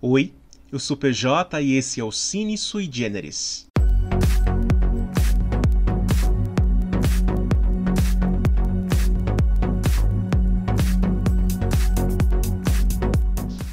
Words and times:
Oi, 0.00 0.32
eu 0.70 0.78
sou 0.78 0.96
PJ 0.96 1.60
e 1.60 1.74
esse 1.74 1.98
é 1.98 2.04
o 2.04 2.12
Cine 2.12 2.56
Sui 2.56 2.88
Generis. 2.88 3.66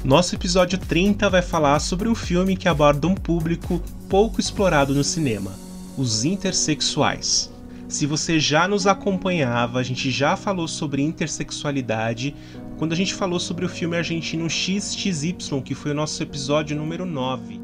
Nosso 0.04 0.34
episódio 0.34 0.78
30 0.78 1.30
vai 1.30 1.42
falar 1.42 1.78
sobre 1.78 2.08
um 2.08 2.14
filme 2.16 2.56
que 2.56 2.68
aborda 2.68 3.06
um 3.06 3.14
público 3.14 3.80
pouco 4.08 4.40
explorado 4.40 4.92
no 4.92 5.04
cinema: 5.04 5.54
os 5.96 6.24
intersexuais. 6.24 7.55
Se 7.88 8.04
você 8.04 8.40
já 8.40 8.66
nos 8.66 8.84
acompanhava, 8.84 9.78
a 9.78 9.82
gente 9.82 10.10
já 10.10 10.36
falou 10.36 10.66
sobre 10.66 11.02
intersexualidade 11.02 12.34
quando 12.76 12.92
a 12.92 12.96
gente 12.96 13.14
falou 13.14 13.38
sobre 13.38 13.64
o 13.64 13.68
filme 13.68 13.96
argentino 13.96 14.50
XXY, 14.50 15.62
que 15.64 15.74
foi 15.74 15.92
o 15.92 15.94
nosso 15.94 16.20
episódio 16.20 16.76
número 16.76 17.06
9. 17.06 17.60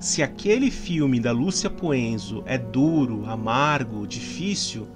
Se 0.00 0.22
aquele 0.22 0.70
filme 0.70 1.20
da 1.20 1.30
Lúcia 1.30 1.68
Poenzo 1.68 2.42
é 2.46 2.56
duro, 2.56 3.26
amargo, 3.26 4.06
difícil, 4.06 4.88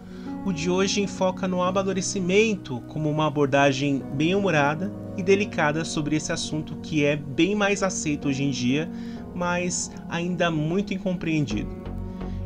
o 0.47 0.53
de 0.53 0.71
hoje 0.71 1.03
enfoca 1.03 1.47
no 1.47 1.62
amadurecimento 1.62 2.81
como 2.89 3.11
uma 3.11 3.27
abordagem 3.27 4.03
bem 4.15 4.35
humorada 4.35 4.91
e 5.15 5.23
delicada 5.23 5.85
sobre 5.85 6.17
esse 6.17 6.33
assunto 6.33 6.77
que 6.77 7.05
é 7.05 7.17
bem 7.17 7.55
mais 7.55 7.83
aceito 7.83 8.29
hoje 8.29 8.45
em 8.45 8.51
dia, 8.51 8.91
mas 9.35 9.91
ainda 10.09 10.51
muito 10.51 10.95
incompreendido. 10.95 11.82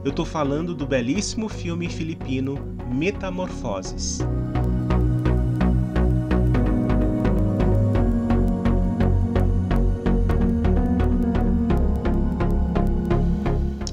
Eu 0.07 0.11
estou 0.11 0.25
falando 0.25 0.73
do 0.73 0.87
belíssimo 0.87 1.49
filme 1.49 1.89
filipino 1.89 2.55
Metamorfoses. 2.89 4.21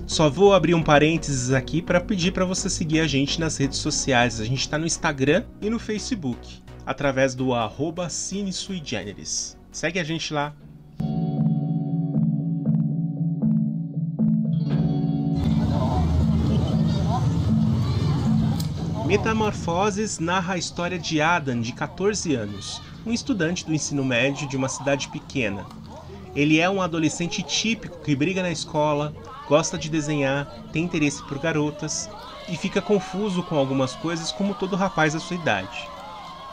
Só 0.05 0.30
vou 0.30 0.53
abrir 0.53 0.75
um 0.75 0.83
parênteses 0.83 1.52
aqui 1.52 1.81
para 1.81 2.00
pedir 2.00 2.31
para 2.31 2.45
você 2.45 2.70
seguir 2.70 3.00
a 3.00 3.08
gente 3.08 3.39
nas 3.39 3.58
redes 3.58 3.80
sociais. 3.80 4.39
A 4.39 4.45
gente 4.45 4.59
está 4.59 4.77
no 4.77 4.86
Instagram 4.86 5.44
e 5.59 5.67
no 5.67 5.80
Facebook, 5.80 6.61
através 6.86 7.33
do 7.33 7.55
arroba 7.55 8.08
CineSuiGeneris. 8.08 9.58
Segue 9.72 10.00
a 10.00 10.03
gente 10.03 10.31
lá. 10.31 10.53
Metamorfoses 19.14 20.17
narra 20.17 20.56
a 20.56 20.58
história 20.58 20.97
de 20.97 21.22
Adam, 21.22 21.61
de 21.61 21.72
14 21.72 22.33
anos, 22.33 22.81
um 23.06 23.14
estudante 23.14 23.64
do 23.64 23.72
ensino 23.72 24.03
médio 24.03 24.47
de 24.47 24.58
uma 24.58 24.67
cidade 24.67 25.08
pequena. 25.08 25.67
Ele 26.36 26.59
é 26.59 26.67
um 26.67 26.81
adolescente 26.81 27.44
típico 27.44 28.02
que 28.02 28.16
briga 28.16 28.42
na 28.42 28.50
escola, 28.50 29.14
gosta 29.47 29.78
de 29.78 29.88
desenhar, 29.88 30.47
tem 30.72 30.86
interesse 30.86 31.22
por 31.22 31.38
garotas 31.38 32.09
e 32.50 32.58
fica 32.58 32.81
confuso 32.81 33.44
com 33.44 33.55
algumas 33.55 33.95
coisas 33.95 34.31
como 34.31 34.55
todo 34.55 34.75
rapaz 34.75 35.14
da 35.14 35.20
sua 35.20 35.36
idade. 35.36 35.88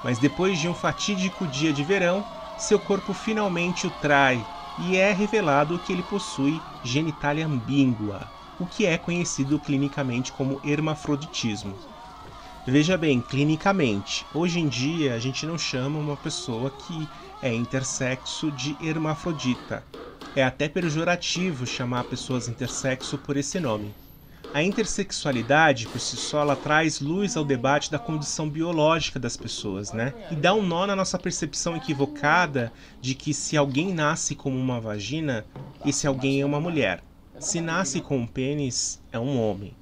Mas 0.04 0.18
depois 0.18 0.58
de 0.58 0.68
um 0.68 0.74
fatídico 0.74 1.46
dia 1.46 1.72
de 1.72 1.82
verão, 1.82 2.22
seu 2.58 2.78
corpo 2.78 3.14
finalmente 3.14 3.86
o 3.86 3.90
trai 3.90 4.44
e 4.78 4.98
é 4.98 5.14
revelado 5.14 5.78
que 5.78 5.94
ele 5.94 6.02
possui 6.02 6.60
genitália 6.84 7.46
ambígua, 7.46 8.30
o 8.58 8.66
que 8.66 8.84
é 8.84 8.98
conhecido 8.98 9.58
clinicamente 9.58 10.30
como 10.30 10.60
hermafroditismo. 10.62 11.74
Veja 12.66 12.96
bem, 12.98 13.22
clinicamente, 13.22 14.26
hoje 14.34 14.60
em 14.60 14.68
dia 14.68 15.14
a 15.14 15.18
gente 15.18 15.46
não 15.46 15.56
chama 15.56 15.98
uma 15.98 16.16
pessoa 16.16 16.70
que 16.70 17.08
é 17.40 17.52
intersexo 17.52 18.50
de 18.52 18.76
hermafrodita, 18.82 19.82
é 20.36 20.44
até 20.44 20.68
pejorativo 20.68 21.66
chamar 21.66 22.04
pessoas 22.04 22.48
intersexo 22.48 23.16
por 23.16 23.38
esse 23.38 23.58
nome. 23.58 23.94
A 24.52 24.62
intersexualidade, 24.62 25.86
por 25.86 26.00
si 26.00 26.16
só, 26.16 26.42
ela 26.42 26.54
traz 26.54 27.00
luz 27.00 27.34
ao 27.36 27.44
debate 27.44 27.90
da 27.90 27.98
condição 27.98 28.48
biológica 28.48 29.18
das 29.18 29.36
pessoas, 29.36 29.92
né? 29.92 30.12
E 30.30 30.34
dá 30.34 30.52
um 30.52 30.62
nó 30.62 30.86
na 30.86 30.96
nossa 30.96 31.18
percepção 31.18 31.76
equivocada 31.76 32.72
de 33.00 33.14
que 33.14 33.32
se 33.32 33.56
alguém 33.56 33.94
nasce 33.94 34.34
como 34.34 34.58
uma 34.58 34.80
vagina, 34.80 35.46
esse 35.86 36.06
alguém 36.06 36.40
é 36.40 36.46
uma 36.46 36.60
mulher. 36.60 37.02
Se 37.38 37.60
nasce 37.60 38.00
com 38.00 38.18
um 38.18 38.26
pênis, 38.26 39.00
é 39.10 39.18
um 39.18 39.40
homem. 39.40 39.79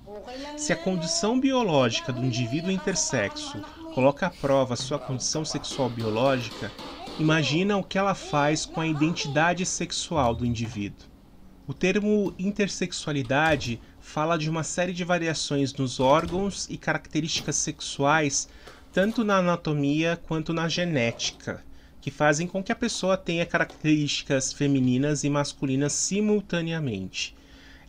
Se 0.57 0.73
a 0.73 0.77
condição 0.77 1.39
biológica 1.39 2.13
do 2.13 2.25
indivíduo 2.25 2.71
intersexo 2.71 3.61
coloca 3.95 4.27
à 4.27 4.31
prova 4.31 4.77
sua 4.77 4.99
condição 4.99 5.45
sexual 5.45 5.89
biológica, 5.89 6.71
Imagina 7.19 7.77
o 7.77 7.83
que 7.83 7.99
ela 7.99 8.15
faz 8.15 8.65
com 8.65 8.81
a 8.81 8.87
identidade 8.87 9.67
sexual 9.67 10.37
do 10.37 10.47
indivíduo. 10.47 11.05
O 11.67 11.75
termo 11.75 12.33
intersexualidade 12.39 13.81
fala 13.99 14.39
de 14.39 14.49
uma 14.49 14.63
série 14.63 14.93
de 14.93 15.03
variações 15.03 15.75
nos 15.75 15.99
órgãos 15.99 16.69
e 16.71 16.79
características 16.79 17.57
sexuais, 17.57 18.49
tanto 18.93 19.25
na 19.25 19.39
anatomia 19.39 20.17
quanto 20.29 20.53
na 20.53 20.69
genética, 20.69 21.65
que 22.01 22.09
fazem 22.09 22.47
com 22.47 22.63
que 22.63 22.71
a 22.71 22.77
pessoa 22.77 23.17
tenha 23.17 23.45
características 23.45 24.53
femininas 24.53 25.25
e 25.25 25.29
masculinas 25.29 25.95
simultaneamente. 25.95 27.37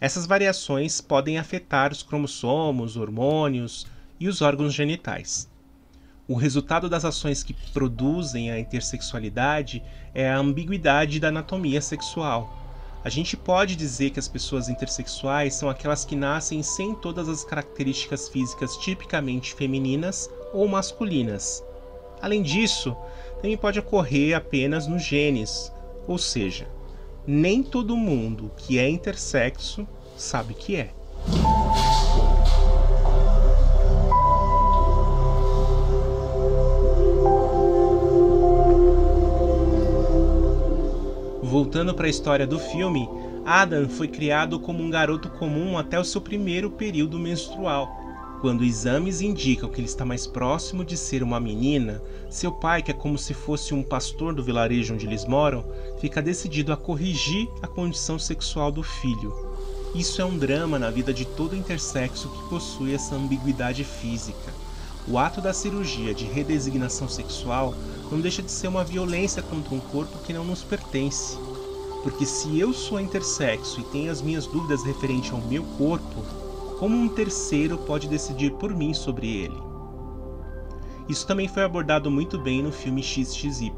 Essas 0.01 0.25
variações 0.25 1.01
podem 1.01 1.37
afetar 1.37 1.91
os 1.91 2.01
cromossomos, 2.01 2.95
hormônios 2.95 3.85
e 4.17 4.29
os 4.29 4.41
órgãos 4.41 4.73
genitais. 4.73 5.49
O 6.25 6.35
resultado 6.35 6.87
das 6.87 7.03
ações 7.03 7.43
que 7.43 7.53
produzem 7.73 8.49
a 8.49 8.59
intersexualidade 8.59 9.83
é 10.13 10.29
a 10.29 10.37
ambiguidade 10.37 11.19
da 11.19 11.27
anatomia 11.27 11.81
sexual. 11.81 12.55
A 13.03 13.09
gente 13.09 13.35
pode 13.35 13.75
dizer 13.75 14.11
que 14.11 14.19
as 14.19 14.27
pessoas 14.27 14.69
intersexuais 14.69 15.55
são 15.55 15.69
aquelas 15.69 16.05
que 16.05 16.15
nascem 16.15 16.61
sem 16.63 16.93
todas 16.93 17.27
as 17.27 17.43
características 17.43 18.29
físicas 18.29 18.77
tipicamente 18.77 19.53
femininas 19.53 20.29
ou 20.53 20.67
masculinas. 20.67 21.63
Além 22.21 22.41
disso, 22.41 22.95
também 23.35 23.57
pode 23.57 23.79
ocorrer 23.79 24.35
apenas 24.35 24.85
nos 24.85 25.03
genes, 25.03 25.73
ou 26.07 26.17
seja, 26.17 26.67
nem 27.31 27.61
todo 27.61 27.95
mundo 27.95 28.49
que 28.57 28.79
é 28.79 28.89
intersexo 28.89 29.87
sabe 30.17 30.55
que 30.55 30.75
é. 30.75 30.89
Voltando 41.43 41.93
para 41.93 42.07
a 42.07 42.09
história 42.09 42.47
do 42.47 42.57
filme, 42.57 43.07
Adam 43.45 43.87
foi 43.87 44.07
criado 44.07 44.59
como 44.59 44.81
um 44.81 44.89
garoto 44.89 45.29
comum 45.29 45.77
até 45.77 45.99
o 45.99 46.03
seu 46.03 46.21
primeiro 46.21 46.71
período 46.71 47.19
menstrual. 47.19 47.98
Quando 48.41 48.63
exames 48.63 49.19
indicam 49.19 49.67
que 49.69 49.81
ele 49.81 49.87
está 49.87 50.05
mais 50.05 50.25
próximo 50.25 50.85
de 50.85 50.95
ser 50.95 51.21
uma 51.21 51.41
menina, 51.41 52.01
seu 52.29 52.53
pai, 52.53 52.81
que 52.81 52.89
é 52.89 52.93
como 52.93 53.17
se 53.17 53.33
fosse 53.33 53.73
um 53.73 53.83
pastor 53.83 54.33
do 54.33 54.41
vilarejo 54.41 54.93
onde 54.93 55.05
eles 55.05 55.25
moram, 55.25 55.65
fica 55.99 56.21
decidido 56.21 56.71
a 56.71 56.77
corrigir 56.77 57.49
a 57.61 57.67
condição 57.67 58.17
sexual 58.17 58.71
do 58.71 58.81
filho. 58.81 59.33
Isso 59.93 60.21
é 60.21 60.25
um 60.25 60.37
drama 60.37 60.79
na 60.79 60.89
vida 60.89 61.13
de 61.13 61.25
todo 61.25 61.53
intersexo 61.53 62.29
que 62.29 62.49
possui 62.49 62.93
essa 62.93 63.13
ambiguidade 63.13 63.83
física. 63.83 64.53
O 65.05 65.17
ato 65.17 65.41
da 65.41 65.51
cirurgia 65.51 66.13
de 66.13 66.23
redesignação 66.23 67.09
sexual 67.09 67.75
não 68.09 68.21
deixa 68.21 68.41
de 68.41 68.51
ser 68.51 68.69
uma 68.69 68.85
violência 68.85 69.41
contra 69.41 69.75
um 69.75 69.81
corpo 69.81 70.17
que 70.19 70.31
não 70.31 70.45
nos 70.45 70.63
pertence. 70.63 71.37
Porque 72.03 72.25
se 72.25 72.57
eu 72.57 72.71
sou 72.73 73.01
intersexo 73.01 73.81
e 73.81 73.83
tenho 73.85 74.09
as 74.09 74.21
minhas 74.21 74.47
dúvidas 74.47 74.85
referente 74.85 75.31
ao 75.31 75.41
meu 75.41 75.63
corpo, 75.77 76.23
como 76.79 76.95
um 76.95 77.09
terceiro 77.09 77.77
pode 77.77 78.07
decidir 78.07 78.53
por 78.53 78.73
mim 78.73 78.93
sobre 78.93 79.27
ele? 79.27 79.61
Isso 81.09 81.27
também 81.27 81.45
foi 81.45 81.63
abordado 81.63 82.09
muito 82.09 82.39
bem 82.39 82.63
no 82.63 82.71
filme 82.71 83.03
XXY. 83.03 83.73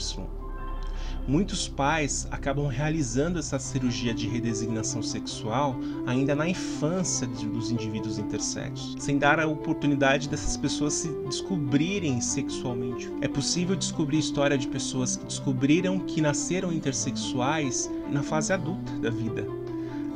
Muitos 1.27 1.67
pais 1.67 2.27
acabam 2.29 2.67
realizando 2.67 3.39
essa 3.39 3.57
cirurgia 3.57 4.13
de 4.13 4.27
redesignação 4.27 5.01
sexual 5.01 5.75
ainda 6.05 6.35
na 6.35 6.47
infância 6.47 7.25
dos 7.25 7.71
indivíduos 7.71 8.19
intersexos, 8.19 8.95
sem 8.99 9.17
dar 9.17 9.39
a 9.39 9.47
oportunidade 9.47 10.29
dessas 10.29 10.55
pessoas 10.57 10.93
se 10.93 11.09
descobrirem 11.25 12.21
sexualmente. 12.21 13.11
É 13.21 13.27
possível 13.27 13.75
descobrir 13.75 14.19
história 14.19 14.57
de 14.57 14.67
pessoas 14.67 15.15
que 15.15 15.25
descobriram 15.25 15.99
que 15.99 16.21
nasceram 16.21 16.71
intersexuais 16.71 17.89
na 18.11 18.21
fase 18.21 18.53
adulta 18.53 18.91
da 18.99 19.09
vida. 19.09 19.60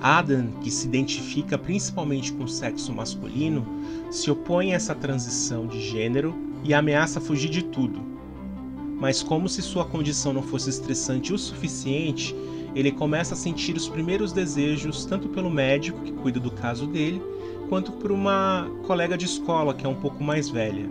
Adam, 0.01 0.47
que 0.61 0.69
se 0.69 0.87
identifica 0.87 1.57
principalmente 1.57 2.31
com 2.33 2.43
o 2.43 2.47
sexo 2.47 2.93
masculino, 2.93 3.65
se 4.11 4.29
opõe 4.29 4.73
a 4.73 4.75
essa 4.75 4.93
transição 4.93 5.67
de 5.67 5.79
gênero 5.81 6.35
e 6.63 6.73
ameaça 6.73 7.21
fugir 7.21 7.49
de 7.49 7.63
tudo, 7.63 8.15
mas 8.99 9.21
como 9.21 9.49
se 9.49 9.61
sua 9.61 9.85
condição 9.85 10.33
não 10.33 10.41
fosse 10.41 10.69
estressante 10.69 11.33
o 11.33 11.37
suficiente, 11.37 12.35
ele 12.73 12.91
começa 12.91 13.33
a 13.33 13.37
sentir 13.37 13.75
os 13.75 13.87
primeiros 13.87 14.31
desejos 14.31 15.05
tanto 15.05 15.29
pelo 15.29 15.49
médico 15.49 16.01
que 16.01 16.11
cuida 16.11 16.39
do 16.39 16.51
caso 16.51 16.87
dele, 16.87 17.21
quanto 17.69 17.91
por 17.93 18.11
uma 18.11 18.69
colega 18.85 19.17
de 19.17 19.25
escola 19.25 19.73
que 19.73 19.85
é 19.85 19.89
um 19.89 19.95
pouco 19.95 20.23
mais 20.23 20.49
velha. 20.49 20.89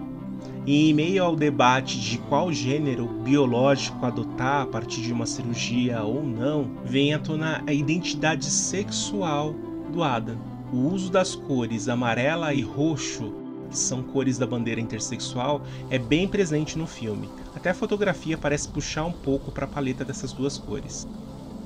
E 0.66 0.88
em 0.88 0.94
meio 0.94 1.22
ao 1.22 1.36
debate 1.36 2.00
de 2.00 2.16
qual 2.16 2.50
gênero 2.50 3.06
biológico 3.06 4.06
adotar 4.06 4.62
a 4.62 4.66
partir 4.66 5.02
de 5.02 5.12
uma 5.12 5.26
cirurgia 5.26 6.02
ou 6.02 6.22
não, 6.22 6.70
vem 6.82 7.12
à 7.12 7.18
tona 7.18 7.62
a 7.66 7.72
identidade 7.72 8.46
sexual 8.46 9.54
do 9.92 10.02
Adam. 10.02 10.38
O 10.72 10.88
uso 10.88 11.10
das 11.10 11.34
cores 11.34 11.86
amarela 11.86 12.54
e 12.54 12.62
roxo, 12.62 13.30
que 13.68 13.76
são 13.76 14.02
cores 14.02 14.38
da 14.38 14.46
bandeira 14.46 14.80
intersexual, 14.80 15.60
é 15.90 15.98
bem 15.98 16.26
presente 16.26 16.78
no 16.78 16.86
filme. 16.86 17.28
Até 17.54 17.68
a 17.68 17.74
fotografia 17.74 18.38
parece 18.38 18.66
puxar 18.68 19.04
um 19.04 19.12
pouco 19.12 19.52
para 19.52 19.66
a 19.66 19.68
paleta 19.68 20.02
dessas 20.02 20.32
duas 20.32 20.56
cores. 20.56 21.06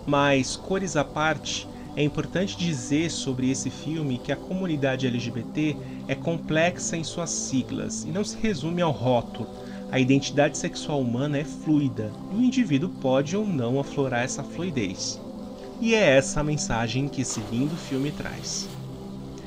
Mas, 0.08 0.56
cores 0.56 0.96
à 0.96 1.04
parte, 1.04 1.68
é 1.98 2.02
importante 2.04 2.56
dizer 2.56 3.10
sobre 3.10 3.50
esse 3.50 3.70
filme 3.70 4.18
que 4.18 4.30
a 4.30 4.36
comunidade 4.36 5.04
LGBT 5.04 5.76
é 6.06 6.14
complexa 6.14 6.96
em 6.96 7.02
suas 7.02 7.28
siglas 7.28 8.04
e 8.04 8.06
não 8.06 8.22
se 8.22 8.36
resume 8.38 8.80
ao 8.80 8.92
rótulo. 8.92 9.48
A 9.90 9.98
identidade 9.98 10.56
sexual 10.56 11.00
humana 11.00 11.38
é 11.38 11.44
fluida 11.44 12.12
e 12.32 12.36
o 12.36 12.40
indivíduo 12.40 12.88
pode 12.88 13.36
ou 13.36 13.44
não 13.44 13.80
aflorar 13.80 14.22
essa 14.22 14.44
fluidez. 14.44 15.20
E 15.80 15.92
é 15.92 16.16
essa 16.16 16.38
a 16.38 16.44
mensagem 16.44 17.08
que 17.08 17.22
esse 17.22 17.40
lindo 17.50 17.74
filme 17.74 18.12
traz. 18.12 18.68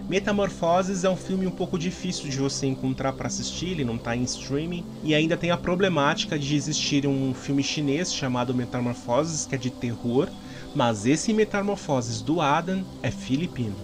Metamorfoses 0.10 1.06
é 1.06 1.10
um 1.10 1.16
filme 1.16 1.48
um 1.48 1.52
pouco 1.52 1.80
difícil 1.80 2.28
de 2.28 2.38
você 2.38 2.68
encontrar 2.68 3.14
para 3.14 3.28
assistir, 3.28 3.68
ele 3.68 3.86
não 3.86 3.96
está 3.96 4.14
em 4.14 4.24
streaming, 4.24 4.84
e 5.06 5.16
ainda 5.16 5.38
tem 5.38 5.52
a 5.52 5.58
problemática 5.58 6.38
de 6.38 6.54
existir 6.54 7.08
um 7.08 7.34
filme 7.34 7.64
chinês 7.64 8.14
chamado 8.14 8.54
Metamorfoses, 8.54 9.46
que 9.46 9.56
é 9.56 9.58
de 9.58 9.70
terror, 9.70 10.28
mas 10.72 11.06
esse 11.06 11.34
Metamorfoses 11.34 12.22
do 12.22 12.40
Adam 12.40 12.84
é 13.04 13.12
filipino. 13.12 13.76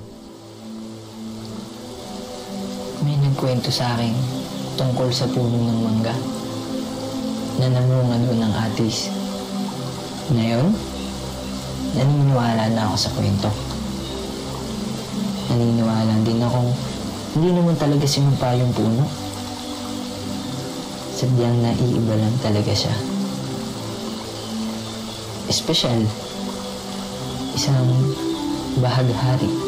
May 3.04 3.19
nagkwento 3.19 3.68
sa 3.68 3.92
akin 3.95 4.16
tungkol 4.80 5.12
sa 5.12 5.28
puno 5.28 5.68
ng 5.68 5.80
mangga 5.84 6.16
na 7.60 7.68
namungan 7.75 8.24
ko 8.24 8.34
ng 8.39 8.54
atis. 8.72 9.12
Ngayon, 10.31 10.72
naniniwala 12.00 12.72
na 12.72 12.81
ako 12.88 12.95
sa 12.95 13.12
kwento. 13.19 13.51
Naniniwala 15.51 16.13
din 16.24 16.39
akong 16.39 16.72
hindi 17.36 17.50
naman 17.51 17.75
talaga 17.75 18.07
sinumpa 18.07 18.56
yung 18.56 18.72
puno. 18.72 19.04
Sadyang 21.18 21.57
naiiba 21.60 22.16
lang 22.16 22.36
talaga 22.39 22.72
siya. 22.72 22.95
Espesyal 25.51 26.26
Bisa 27.57 27.74
bahagia 28.77 29.18
hari. 29.18 29.66